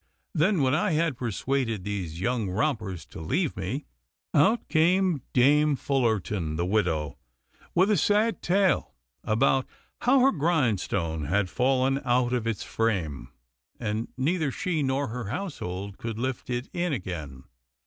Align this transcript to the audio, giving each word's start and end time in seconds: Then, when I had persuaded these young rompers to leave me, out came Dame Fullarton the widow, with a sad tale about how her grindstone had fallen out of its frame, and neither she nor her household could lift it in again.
Then, 0.33 0.63
when 0.63 0.73
I 0.73 0.93
had 0.93 1.15
persuaded 1.15 1.83
these 1.83 2.19
young 2.19 2.49
rompers 2.49 3.05
to 3.05 3.21
leave 3.21 3.55
me, 3.55 3.85
out 4.33 4.67
came 4.67 5.21
Dame 5.31 5.75
Fullarton 5.75 6.55
the 6.57 6.65
widow, 6.65 7.19
with 7.75 7.91
a 7.91 7.97
sad 7.97 8.41
tale 8.41 8.95
about 9.23 9.67
how 9.99 10.21
her 10.21 10.31
grindstone 10.31 11.25
had 11.25 11.51
fallen 11.51 12.01
out 12.03 12.33
of 12.33 12.47
its 12.47 12.63
frame, 12.63 13.29
and 13.79 14.07
neither 14.17 14.49
she 14.49 14.81
nor 14.81 15.09
her 15.09 15.25
household 15.25 15.99
could 15.99 16.17
lift 16.17 16.49
it 16.49 16.67
in 16.73 16.93
again. 16.93 17.43